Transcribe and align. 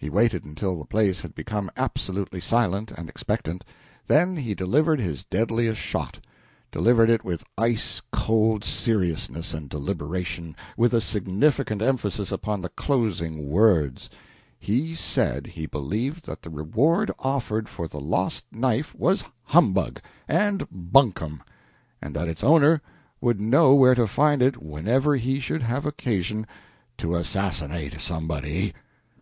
He 0.00 0.08
waited 0.08 0.46
until 0.46 0.78
the 0.78 0.86
place 0.86 1.20
had 1.20 1.34
become 1.34 1.70
absolutely 1.76 2.40
silent 2.40 2.90
and 2.90 3.06
expectant, 3.10 3.66
then 4.06 4.36
he 4.36 4.54
delivered 4.54 4.98
his 4.98 5.24
deadliest 5.26 5.78
shot; 5.78 6.24
delivered 6.72 7.10
it 7.10 7.22
with 7.22 7.44
ice 7.58 8.00
cold 8.10 8.64
seriousness 8.64 9.52
and 9.52 9.68
deliberation, 9.68 10.56
with 10.78 10.94
a 10.94 11.02
significant 11.02 11.82
emphasis 11.82 12.32
upon 12.32 12.62
the 12.62 12.70
closing 12.70 13.46
words: 13.46 14.08
he 14.58 14.94
said 14.94 15.44
that 15.44 15.50
he 15.50 15.66
believed 15.66 16.24
that 16.24 16.40
the 16.40 16.48
reward 16.48 17.10
offered 17.18 17.68
for 17.68 17.86
the 17.86 18.00
lost 18.00 18.46
knife 18.50 18.94
was 18.94 19.24
humbug 19.48 20.00
and 20.26 20.66
buncombe, 20.70 21.42
and 22.00 22.16
that 22.16 22.26
its 22.26 22.42
owner 22.42 22.80
would 23.20 23.38
know 23.38 23.74
where 23.74 23.94
to 23.94 24.06
find 24.06 24.40
it 24.40 24.62
whenever 24.62 25.16
he 25.16 25.38
should 25.38 25.62
have 25.62 25.84
occasion 25.84 26.46
to 26.96 27.14
assassinate 27.14 28.00
somebody. 28.00 28.72